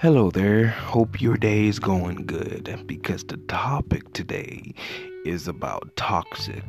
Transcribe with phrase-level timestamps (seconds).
[0.00, 0.66] Hello there.
[0.66, 4.74] Hope your day is going good because the topic today
[5.24, 6.62] is about toxic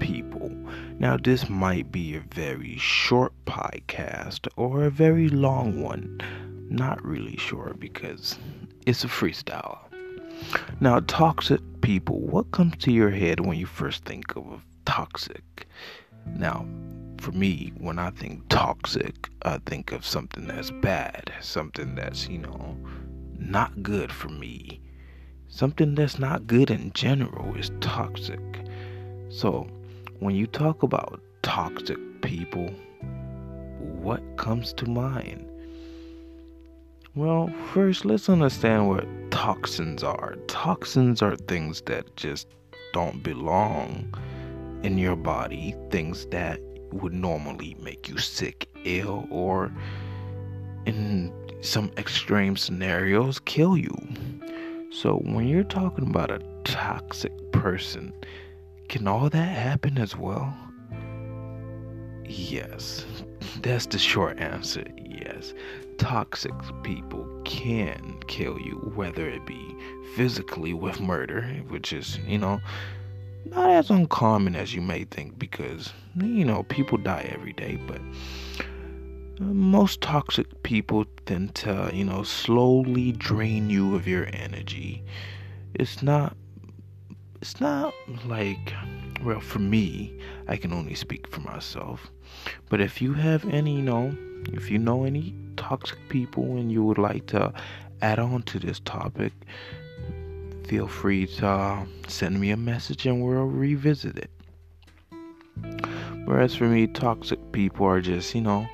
[0.00, 0.50] people.
[0.98, 6.20] Now, this might be a very short podcast or a very long one.
[6.68, 8.38] Not really sure because
[8.84, 9.78] it's a freestyle.
[10.78, 15.66] Now, toxic people, what comes to your head when you first think of toxic?
[16.26, 16.66] Now,
[17.24, 22.36] for me, when I think toxic, I think of something that's bad, something that's, you
[22.36, 22.76] know,
[23.38, 24.82] not good for me.
[25.48, 28.42] Something that's not good in general is toxic.
[29.30, 29.66] So,
[30.18, 32.68] when you talk about toxic people,
[33.78, 35.48] what comes to mind?
[37.14, 40.34] Well, first, let's understand what toxins are.
[40.46, 42.48] Toxins are things that just
[42.92, 44.14] don't belong
[44.82, 46.60] in your body, things that
[46.94, 49.70] would normally make you sick, ill, or
[50.86, 53.96] in some extreme scenarios, kill you.
[54.90, 58.12] So, when you're talking about a toxic person,
[58.88, 60.56] can all that happen as well?
[62.24, 63.04] Yes,
[63.62, 64.84] that's the short answer.
[64.96, 65.52] Yes,
[65.98, 69.76] toxic people can kill you, whether it be
[70.14, 72.60] physically with murder, which is, you know,
[73.46, 78.00] not as uncommon as you may think because you know people die every day but
[79.40, 85.02] uh, most toxic people tend to you know slowly drain you of your energy.
[85.74, 86.36] It's not
[87.40, 87.92] it's not
[88.26, 88.72] like
[89.24, 92.10] well for me i can only speak for myself.
[92.68, 94.16] But if you have any you know
[94.52, 97.52] if you know any toxic people and you would like to
[98.02, 99.32] add on to this topic
[100.66, 104.30] feel free to uh, send me a message and we'll revisit it.
[106.24, 108.66] Whereas for me, toxic people are just, you know,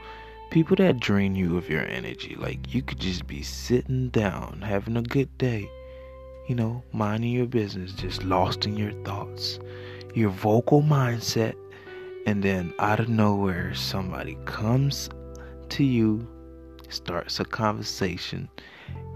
[0.50, 2.36] people that drain you of your energy.
[2.38, 5.68] Like you could just be sitting down, having a good day,
[6.48, 9.58] you know, minding your business, just lost in your thoughts,
[10.14, 11.54] your vocal mindset,
[12.26, 15.08] and then out of nowhere, somebody comes
[15.70, 16.26] to you,
[16.88, 18.48] starts a conversation,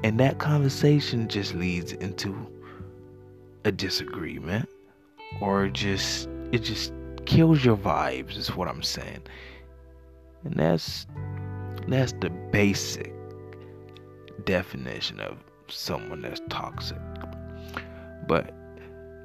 [0.03, 2.35] and that conversation just leads into
[3.65, 4.69] a disagreement
[5.41, 6.93] or just it just
[7.27, 9.23] kills your vibes is what I'm saying.
[10.45, 11.07] And that's
[11.89, 13.13] that's the basic
[14.45, 15.39] definition of
[15.69, 16.99] someone that's toxic.
[18.29, 18.55] But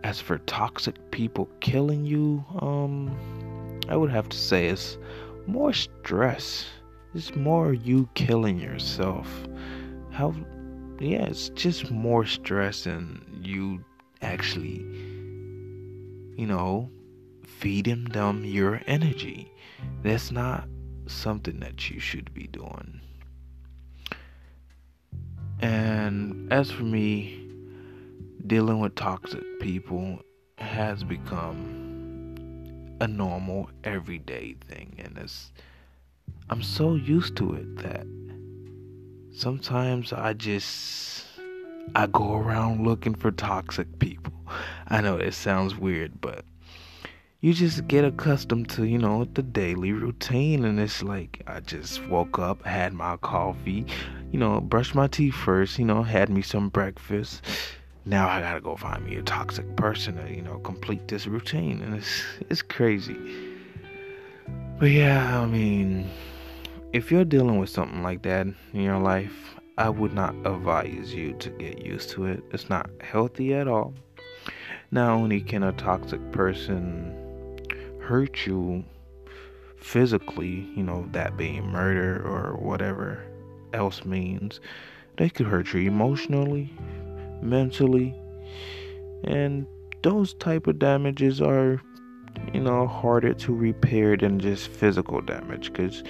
[0.04, 3.16] as for toxic people killing you, um
[3.90, 4.98] I would have to say it's
[5.48, 6.66] more stress.
[7.14, 9.28] It's more you killing yourself.
[10.12, 10.34] How
[11.00, 13.84] yeah, it's just more stress and you
[14.22, 14.86] actually,
[16.38, 16.90] you know,
[17.46, 19.52] feeding them your energy.
[20.04, 20.68] That's not
[21.08, 23.02] something that you should be doing.
[25.62, 27.50] And as for me,
[28.48, 30.20] dealing with toxic people
[30.58, 31.88] has become
[33.02, 35.52] a normal everyday thing and it's
[36.50, 38.08] I'm so used to it that
[39.32, 41.26] sometimes I just
[41.96, 44.34] I go around looking for toxic people.
[44.88, 46.46] I know it sounds weird, but
[47.42, 50.66] you just get accustomed to, you know, the daily routine.
[50.66, 53.86] And it's like, I just woke up, had my coffee,
[54.32, 57.44] you know, brushed my teeth first, you know, had me some breakfast.
[58.06, 61.82] Now I gotta go find me a toxic person to, you know, complete this routine.
[61.82, 63.18] And it's, it's crazy.
[64.80, 66.10] But yeah, I mean,
[66.94, 71.32] if you're dealing with something like that in your life, I would not advise you
[71.40, 72.44] to get used to it.
[72.52, 73.94] It's not healthy at all.
[74.92, 77.58] Not only can a toxic person
[78.02, 78.84] hurt you
[79.78, 83.24] physically, you know, that being murder or whatever
[83.72, 84.60] else means,
[85.16, 86.74] they could hurt you emotionally,
[87.42, 88.14] mentally,
[89.24, 89.66] and
[90.04, 91.82] those type of damages are
[92.54, 96.04] you know harder to repair than just physical damage because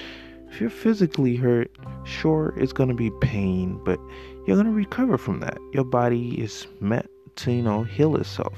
[0.51, 1.71] if you're physically hurt,
[2.03, 3.99] sure, it's going to be pain, but
[4.45, 5.57] you're going to recover from that.
[5.73, 8.57] Your body is meant to, you know, heal itself.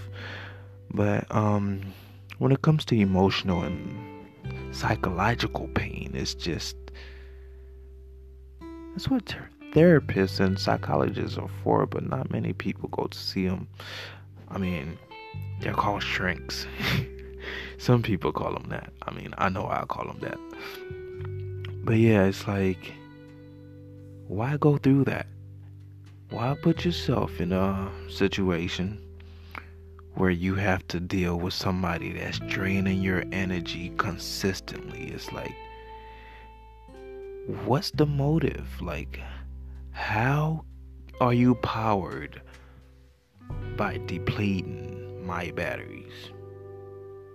[0.94, 1.82] But um,
[2.38, 4.26] when it comes to emotional and
[4.72, 6.76] psychological pain, it's just
[8.94, 13.48] that's what ter- therapists and psychologists are for, but not many people go to see
[13.48, 13.68] them.
[14.50, 14.98] I mean,
[15.62, 16.68] they're called shrinks.
[17.78, 18.92] Some people call them that.
[19.02, 20.40] I mean, I know I call them that.
[21.84, 22.94] But yeah, it's like,
[24.28, 25.26] why go through that?
[26.30, 29.02] Why put yourself in a situation
[30.14, 35.12] where you have to deal with somebody that's draining your energy consistently?
[35.12, 35.56] It's like,
[37.66, 38.70] what's the motive?
[38.80, 39.20] Like,
[39.92, 40.64] how
[41.20, 42.42] are you powered
[43.76, 46.30] by depleting my batteries?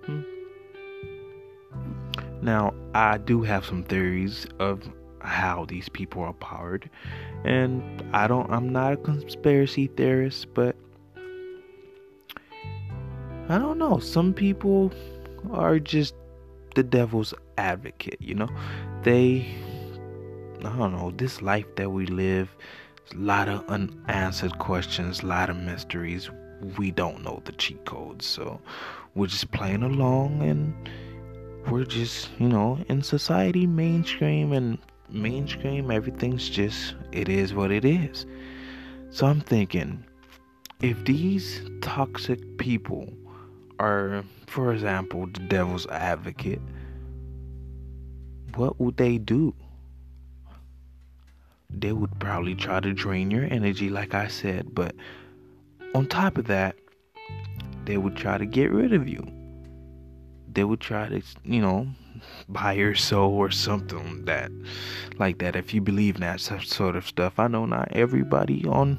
[0.04, 0.35] Hmm?
[2.46, 4.88] Now, I do have some theories of
[5.18, 6.88] how these people are powered,
[7.44, 7.82] and
[8.12, 10.76] I don't, I'm not a conspiracy theorist, but
[13.48, 13.98] I don't know.
[13.98, 14.92] Some people
[15.50, 16.14] are just
[16.76, 18.48] the devil's advocate, you know?
[19.02, 19.44] They,
[20.60, 22.56] I don't know, this life that we live,
[23.12, 26.30] a lot of unanswered questions, a lot of mysteries.
[26.78, 28.60] We don't know the cheat codes, so
[29.16, 30.88] we're just playing along and
[31.70, 34.78] we're just, you know, in society, mainstream and
[35.08, 38.26] mainstream, everything's just, it is what it is.
[39.10, 40.04] So I'm thinking,
[40.80, 43.12] if these toxic people
[43.78, 46.60] are, for example, the devil's advocate,
[48.54, 49.54] what would they do?
[51.70, 54.94] They would probably try to drain your energy, like I said, but
[55.94, 56.76] on top of that,
[57.84, 59.26] they would try to get rid of you.
[60.56, 61.86] They would try to, you know,
[62.48, 64.50] buy your soul or something that,
[65.18, 65.54] like that.
[65.54, 68.98] If you believe in that sort of stuff, I know not everybody on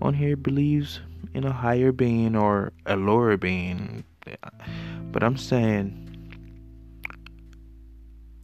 [0.00, 1.00] on here believes
[1.34, 4.04] in a higher being or a lower being.
[5.10, 6.00] But I'm saying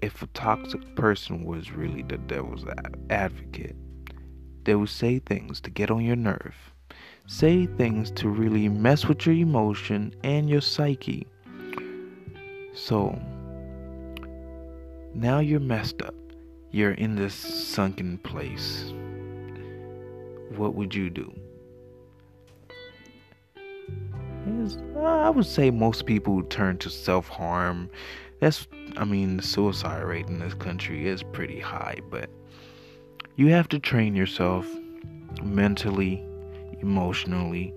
[0.03, 2.65] if a toxic person was really the devil's
[3.11, 3.77] advocate,
[4.65, 6.57] they would say things to get on your nerve,
[7.29, 11.29] say things to really mess with your emotion and your psyche.
[12.75, 13.19] So
[15.15, 16.15] now you're messed up.
[16.71, 18.93] You're in this sunken place.
[20.57, 21.33] What would you do?
[24.97, 27.91] I would say most people turn to self harm.
[28.41, 32.31] That's, I mean, the suicide rate in this country is pretty high, but
[33.37, 34.67] you have to train yourself
[35.43, 36.25] mentally,
[36.81, 37.75] emotionally,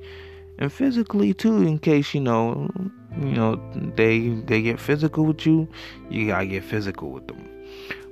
[0.60, 1.64] and physically too.
[1.64, 2.70] In case you know,
[3.18, 3.56] you know,
[3.96, 5.68] they they get physical with you,
[6.10, 7.50] you gotta get physical with them.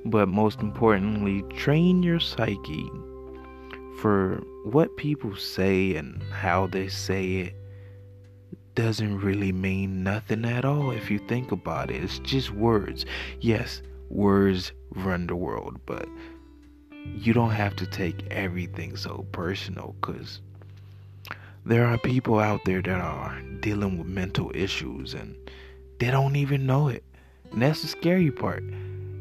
[0.06, 2.90] But most importantly, train your psyche
[4.00, 7.56] for what people say and how they say it
[8.74, 12.04] doesn't really mean nothing at all if you think about it.
[12.04, 13.06] It's just words.
[13.40, 16.08] Yes, words run the world, but
[17.16, 20.42] you don't have to take everything so personal because
[21.66, 25.36] there are people out there that are dealing with mental issues and
[26.00, 27.04] they don't even know it.
[27.52, 28.64] And that's the scary part.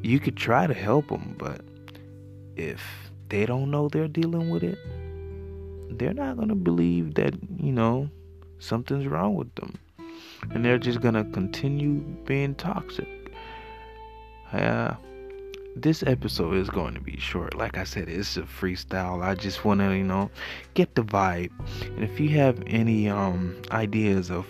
[0.03, 1.61] You could try to help them, but
[2.57, 2.83] if
[3.29, 4.79] they don't know they're dealing with it,
[5.99, 8.09] they're not going to believe that, you know,
[8.59, 9.79] something's wrong with them.
[10.53, 13.33] And they're just gonna continue being toxic.
[14.53, 14.97] Yeah.
[15.77, 17.57] This episode is going to be short.
[17.57, 19.23] Like I said, it's a freestyle.
[19.23, 20.31] I just want to, you know,
[20.75, 21.53] get the vibe.
[21.85, 24.47] And if you have any um ideas of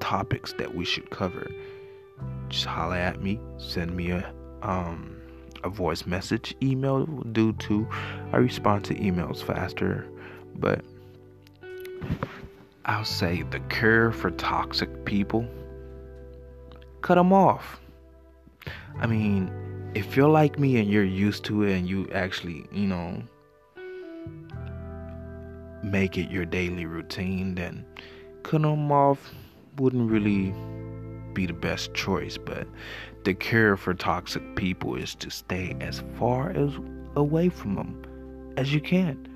[0.00, 1.50] topics that we should cover,
[2.48, 3.38] just holler at me.
[3.58, 5.16] Send me a um
[5.62, 6.54] a voice message.
[6.62, 7.86] Email will do to
[8.32, 10.06] I respond to emails faster,
[10.56, 10.82] but
[12.86, 15.46] I'll say the cure for toxic people
[17.02, 17.78] cut them off.
[18.98, 19.52] I mean,
[19.94, 23.22] if you're like me and you're used to it and you actually, you know,
[25.82, 27.84] make it your daily routine, then
[28.42, 29.32] cut them off
[29.76, 30.54] wouldn't really
[31.32, 32.38] be the best choice.
[32.38, 32.66] But
[33.24, 36.72] the cure for toxic people is to stay as far as
[37.16, 39.28] away from them as you can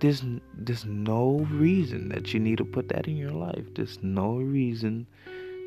[0.00, 0.22] there's
[0.54, 3.64] there's no reason that you need to put that in your life.
[3.74, 5.06] There's no reason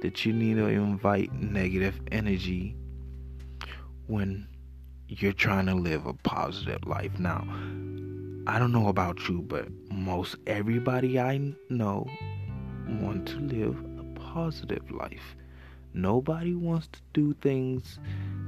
[0.03, 2.75] that you need to invite negative energy
[4.07, 4.47] when
[5.07, 7.17] you're trying to live a positive life.
[7.19, 7.45] Now,
[8.47, 12.07] I don't know about you, but most everybody I know
[12.87, 15.35] want to live a positive life.
[15.93, 17.99] Nobody wants to do things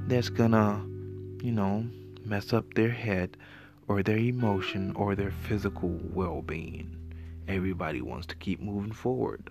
[0.06, 0.84] that's gonna,
[1.42, 1.86] you know,
[2.24, 3.36] mess up their head
[3.88, 6.96] or their emotion or their physical well being.
[7.48, 9.50] Everybody wants to keep moving forward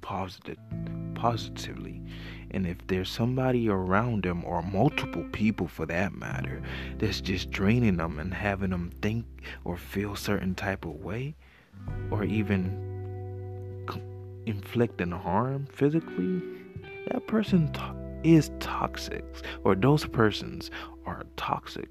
[0.00, 0.58] positive,
[1.14, 2.00] positively.
[2.50, 6.62] And if there's somebody around them, or multiple people for that matter,
[6.98, 9.26] that's just draining them and having them think
[9.64, 11.36] or feel certain type of way,
[12.10, 12.86] or even
[14.46, 16.42] inflicting harm physically,
[17.10, 17.70] that person
[18.24, 19.24] is toxic,
[19.64, 20.70] or those persons
[21.06, 21.88] are toxic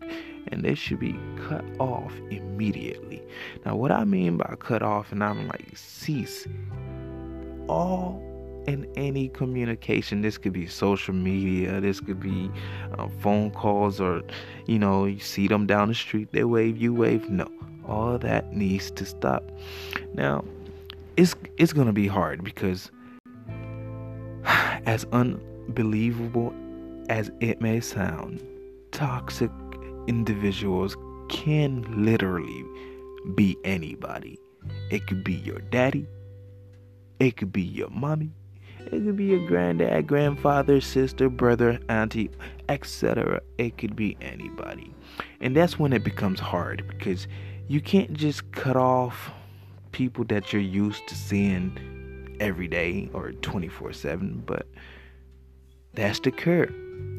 [0.50, 3.22] and they should be cut off immediately.
[3.66, 6.48] Now, what I mean by cut off, and I'm like, cease
[7.68, 8.24] all
[8.68, 10.22] and any communication.
[10.22, 12.52] This could be social media, this could be
[12.98, 14.22] uh, phone calls, or
[14.66, 17.30] you know, you see them down the street, they wave, you wave.
[17.30, 17.48] No,
[17.88, 19.44] All that needs to stop.
[20.14, 20.44] Now,
[21.16, 22.92] it's it's gonna be hard because
[24.46, 26.54] as unbelievable
[27.10, 28.46] as it may sound,
[28.92, 29.52] toxic
[30.08, 30.96] individuals
[31.30, 32.66] can literally
[33.36, 34.40] be anybody.
[34.90, 36.08] It could be your daddy,
[37.20, 38.32] it could be your mommy,
[38.88, 42.30] it could be your granddad, grandfather, sister, brother, auntie,
[42.70, 43.42] etc.
[43.58, 44.94] It could be anybody.
[45.42, 47.28] And that's when it becomes hard because
[47.68, 49.32] you can't just cut off
[49.92, 54.68] people that you're used to seeing every day or 24 7, but
[55.94, 56.70] that's the cure.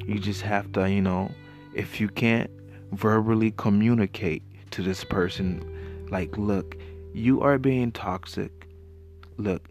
[0.07, 1.31] You just have to, you know,
[1.75, 2.51] if you can't
[2.93, 6.77] verbally communicate to this person, like, look,
[7.13, 8.67] you are being toxic.
[9.37, 9.69] Look,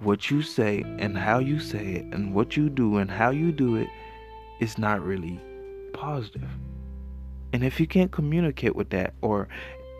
[0.00, 3.52] what you say and how you say it and what you do and how you
[3.52, 3.88] do it
[4.60, 5.40] is not really
[5.92, 6.48] positive.
[7.52, 9.48] And if you can't communicate with that, or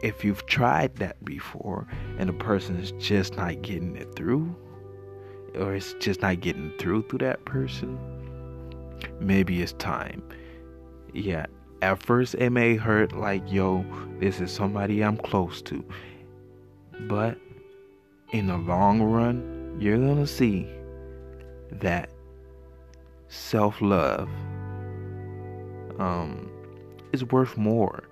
[0.03, 1.87] if you've tried that before
[2.19, 4.55] and the person is just not getting it through,
[5.57, 7.99] or it's just not getting through to that person,
[9.19, 10.23] maybe it's time.
[11.13, 11.47] Yeah,
[11.83, 13.85] at first it may hurt like, yo,
[14.21, 15.85] this is somebody I'm close to.
[17.01, 17.37] But
[18.33, 20.69] in the long run, you're gonna see
[21.73, 22.11] that
[23.29, 24.29] self love
[25.99, 26.51] um,
[27.13, 28.05] is worth more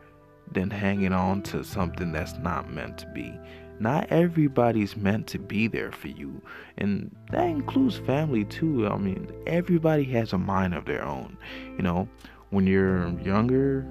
[0.53, 3.33] than hanging on to something that's not meant to be.
[3.81, 6.43] Not everybody's meant to be there for you,
[6.79, 8.89] and that includes family too.
[8.89, 11.37] I mean, everybody has a mind of their own.
[11.77, 12.09] You know,
[12.51, 13.87] when you're younger,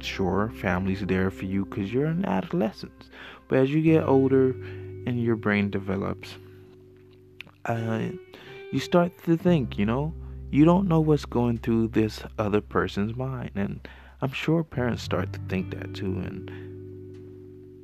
[0.00, 3.10] sure, family's there for you because you're an adolescent.
[3.48, 4.50] But as you get older
[5.06, 6.36] and your brain develops,
[7.64, 8.08] uh,
[8.72, 10.14] you start to think, you know,
[10.50, 13.50] you don't know what's going through this other person's mind.
[13.54, 13.86] And
[14.20, 16.18] I'm sure parents start to think that too.
[16.18, 16.50] And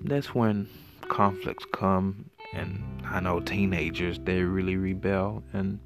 [0.02, 0.68] that's when
[1.09, 2.30] conflicts come.
[2.52, 5.42] And I know teenagers, they really rebel.
[5.52, 5.78] And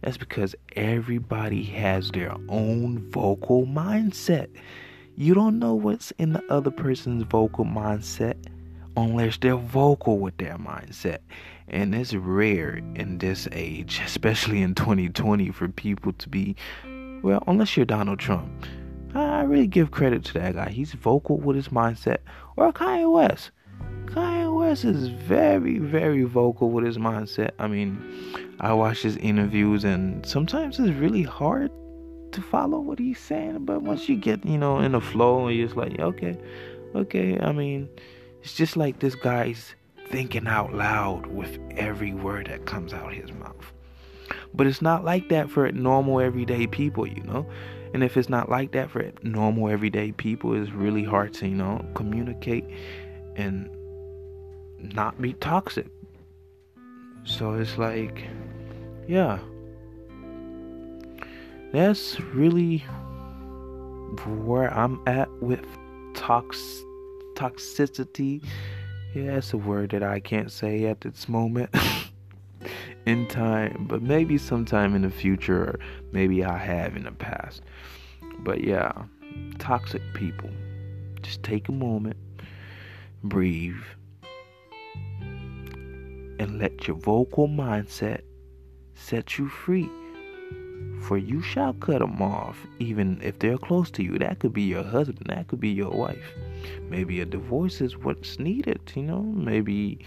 [0.00, 4.48] that's because everybody has their own vocal mindset.
[5.16, 8.36] You don't know what's in the other person's vocal mindset
[9.02, 11.18] unless they're vocal with their mindset.
[11.68, 16.56] And it's rare in this age, especially in 2020, for people to be,
[17.22, 18.66] well, unless you're Donald Trump.
[19.14, 20.68] I really give credit to that guy.
[20.70, 22.18] He's vocal with his mindset.
[22.56, 23.50] Or Kanye West.
[24.06, 27.50] Kanye West is very, very vocal with his mindset.
[27.58, 28.02] I mean,
[28.60, 31.70] I watch his interviews, and sometimes it's really hard
[32.32, 33.64] to follow what he's saying.
[33.64, 36.38] But once you get, you know, in the flow, and you're just like, okay,
[36.94, 37.38] okay.
[37.40, 37.88] I mean,
[38.42, 39.74] it's just like this guy's
[40.10, 43.72] thinking out loud with every word that comes out his mouth.
[44.54, 47.46] But it's not like that for normal everyday people, you know?
[47.94, 51.54] And if it's not like that for normal everyday people, it's really hard to, you
[51.54, 52.64] know, communicate
[53.36, 53.68] and
[54.78, 55.86] not be toxic.
[57.24, 58.24] So it's like,
[59.06, 59.38] yeah.
[61.72, 62.78] That's really
[64.26, 65.64] where I'm at with
[66.14, 66.82] tox
[67.38, 68.42] toxicity
[69.14, 71.74] yeah, that's a word that I can't say at this moment
[73.06, 75.80] in time, but maybe sometime in the future, or
[76.12, 77.62] maybe I have in the past.
[78.40, 78.92] But yeah,
[79.58, 80.50] toxic people.
[81.22, 82.18] Just take a moment,
[83.24, 83.82] breathe,
[85.20, 88.20] and let your vocal mindset
[88.94, 89.88] set you free.
[91.00, 94.18] For you shall cut them off, even if they're close to you.
[94.18, 96.34] That could be your husband, that could be your wife.
[96.88, 99.22] Maybe a divorce is what's needed, you know?
[99.22, 100.00] Maybe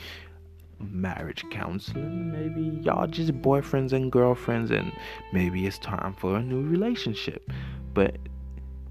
[0.79, 2.31] marriage counseling.
[2.31, 4.91] Maybe y'all just boyfriends and girlfriends, and
[5.33, 7.51] maybe it's time for a new relationship.
[7.93, 8.17] But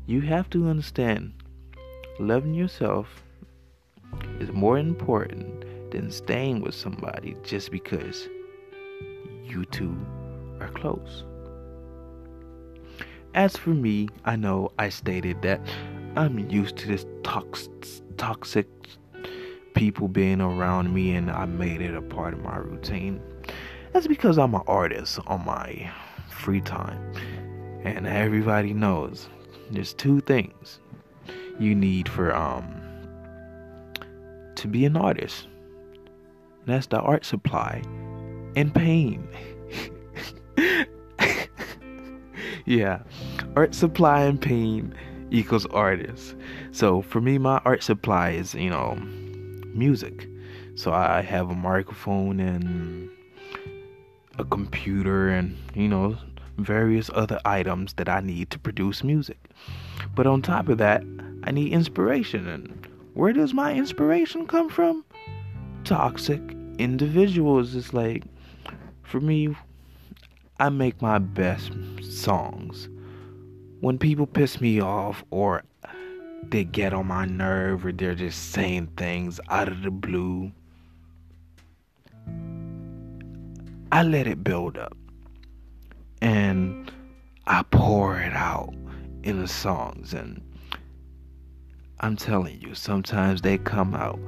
[0.06, 1.32] you have to understand
[2.18, 3.22] loving yourself
[4.40, 8.28] is more important than staying with somebody just because
[9.44, 9.96] you two
[10.60, 11.24] are close.
[13.34, 15.60] As for me, I know I stated that
[16.20, 17.70] I'm used to this tox-
[18.18, 18.68] toxic
[19.74, 23.22] people being around me and I made it a part of my routine.
[23.94, 25.90] That's because I'm an artist on my
[26.28, 27.14] free time.
[27.84, 29.30] And everybody knows
[29.70, 30.80] there's two things
[31.58, 32.70] you need for um
[34.56, 35.48] to be an artist.
[36.04, 37.82] And that's the art supply
[38.56, 39.26] and pain.
[42.66, 43.04] yeah.
[43.56, 44.94] Art supply and pain
[45.30, 46.34] equals artist.
[46.72, 48.94] So for me, my art supply is, you know,
[49.74, 50.28] music.
[50.74, 53.10] So I have a microphone and
[54.38, 56.16] a computer and, you know,
[56.58, 59.38] various other items that I need to produce music.
[60.14, 61.02] But on top of that,
[61.44, 62.46] I need inspiration.
[62.46, 65.04] And where does my inspiration come from?
[65.84, 66.40] Toxic
[66.78, 67.74] individuals.
[67.74, 68.24] It's like,
[69.02, 69.56] for me,
[70.58, 71.72] I make my best
[72.02, 72.88] songs.
[73.80, 75.64] When people piss me off or
[76.42, 80.52] they get on my nerve or they're just saying things out of the blue,
[83.90, 84.94] I let it build up.
[86.20, 86.92] And
[87.46, 88.74] I pour it out
[89.22, 90.42] in the songs and
[92.00, 94.20] I'm telling you, sometimes they come out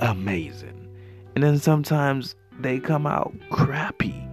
[0.00, 0.88] amazing.
[1.36, 4.28] And then sometimes they come out crappy.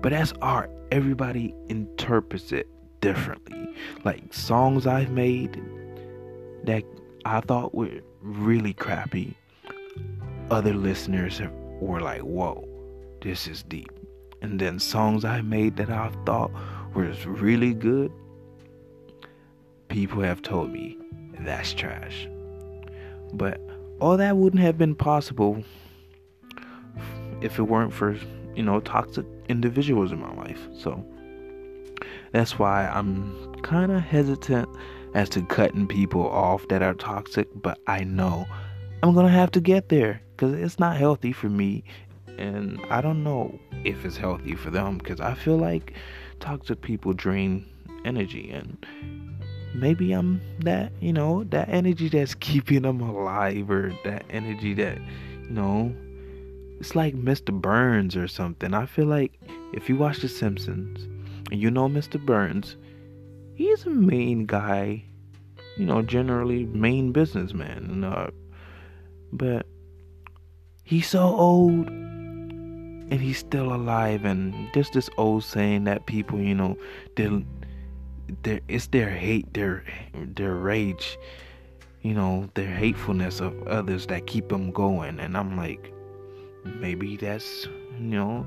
[0.00, 0.70] But that's art.
[0.90, 2.66] Everybody interprets it
[3.04, 3.74] differently.
[4.02, 5.62] Like songs I've made
[6.64, 6.84] that
[7.26, 9.36] I thought were really crappy,
[10.50, 11.40] other listeners
[11.80, 12.66] were like, whoa,
[13.20, 13.92] this is deep.
[14.40, 16.50] And then songs I made that I thought
[16.94, 18.10] was really good,
[19.88, 20.96] people have told me
[21.40, 22.26] that's trash.
[23.34, 23.60] But
[24.00, 25.62] all that wouldn't have been possible
[27.42, 28.16] if it weren't for,
[28.54, 30.60] you know, toxic individuals in my life.
[30.78, 31.04] So
[32.34, 34.68] that's why I'm kind of hesitant
[35.14, 38.44] as to cutting people off that are toxic, but I know
[39.04, 41.84] I'm going to have to get there because it's not healthy for me.
[42.36, 45.92] And I don't know if it's healthy for them because I feel like
[46.40, 47.66] toxic people drain
[48.04, 48.84] energy and
[49.72, 54.98] maybe I'm that, you know, that energy that's keeping them alive or that energy that,
[55.44, 55.94] you know,
[56.80, 57.52] it's like Mr.
[57.52, 58.74] Burns or something.
[58.74, 59.40] I feel like
[59.72, 61.06] if you watch The Simpsons
[61.50, 62.24] you know Mr.
[62.24, 62.76] Burns,
[63.54, 65.04] he's a main guy,
[65.76, 68.04] you know, generally main businessman.
[68.04, 68.30] Uh,
[69.32, 69.66] but
[70.84, 74.24] he's so old and he's still alive.
[74.24, 76.76] And there's this old saying that people, you know,
[77.16, 77.44] they
[78.42, 81.18] their it's their hate, their their rage,
[82.02, 85.20] you know, their hatefulness of others that keep them going.
[85.20, 85.92] And I'm like,
[86.64, 87.66] maybe that's
[87.98, 88.46] you know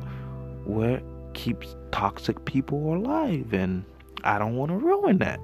[0.65, 3.83] what keeps toxic people alive, and
[4.23, 5.39] I don't want to ruin that.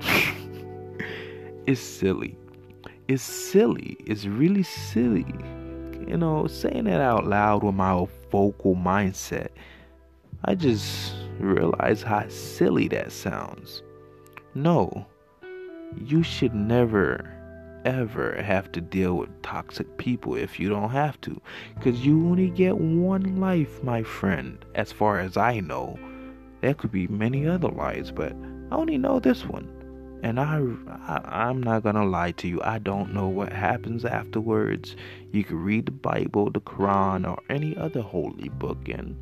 [1.66, 2.36] it's silly.
[3.08, 3.96] It's silly.
[4.06, 5.26] It's really silly.
[6.06, 9.48] You know, saying that out loud with my vocal mindset,
[10.44, 13.82] I just realize how silly that sounds.
[14.54, 15.06] No,
[15.96, 17.30] you should never,
[17.84, 21.40] ever have to deal with toxic people if you don't have to.
[21.74, 25.98] Because you only get one life, my friend, as far as I know.
[26.60, 28.32] There could be many other lives, but
[28.70, 29.70] I only know this one.
[30.22, 30.62] And I,
[31.06, 32.62] I I'm not gonna lie to you.
[32.62, 34.96] I don't know what happens afterwards.
[35.32, 39.16] You can read the Bible, the Quran, or any other holy book, and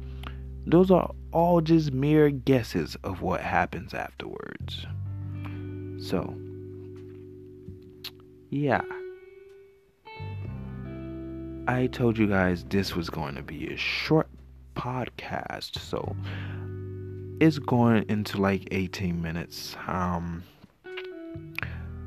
[0.65, 4.87] those are all just mere guesses of what happens afterwards.
[5.99, 6.37] So,
[8.53, 8.83] yeah.
[11.67, 14.29] I told you guys this was going to be a short
[14.77, 16.15] podcast, so
[17.41, 19.75] it's going into like 18 minutes.
[19.87, 20.45] Um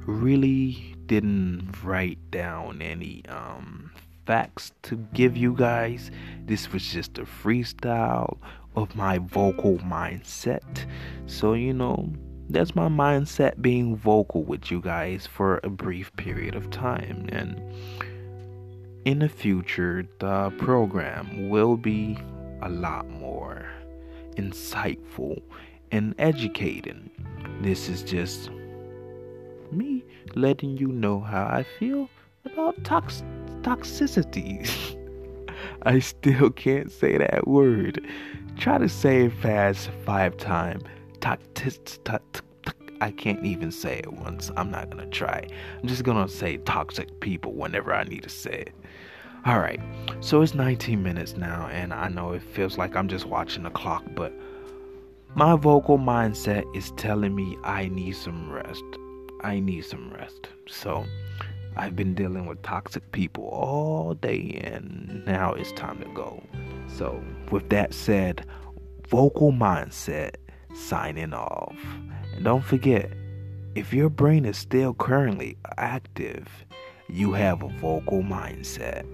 [0.05, 3.91] really didn't write down any um
[4.27, 6.12] facts to give you guys.
[6.45, 8.38] This was just a freestyle
[8.75, 10.86] of my vocal mindset.
[11.25, 12.13] So, you know,
[12.49, 17.27] that's my mindset being vocal with you guys for a brief period of time.
[17.31, 17.62] And
[19.05, 22.17] in the future, the program will be
[22.62, 23.65] a lot more
[24.36, 25.41] insightful
[25.91, 27.10] and educating.
[27.62, 28.49] This is just
[29.71, 30.03] me
[30.36, 32.10] letting you know how I feel
[32.45, 33.23] about tox-
[33.62, 34.67] toxicity.
[35.84, 38.05] I still can't say that word.
[38.58, 40.84] Try to say it fast five times.
[41.25, 44.51] I can't even say it once.
[44.55, 45.47] I'm not gonna try.
[45.81, 48.75] I'm just gonna say toxic people whenever I need to say it.
[49.47, 49.79] Alright,
[50.21, 53.69] so it's 19 minutes now, and I know it feels like I'm just watching the
[53.69, 54.33] clock, but
[55.35, 58.83] my vocal mindset is telling me I need some rest.
[59.43, 60.49] I need some rest.
[60.67, 61.05] So
[61.75, 66.41] I've been dealing with toxic people all day, and now it's time to go.
[66.88, 68.45] So, with that said,
[69.09, 70.35] vocal mindset
[70.75, 71.75] signing off.
[72.33, 73.11] And don't forget,
[73.75, 76.47] if your brain is still currently active,
[77.09, 79.05] you have a vocal mindset.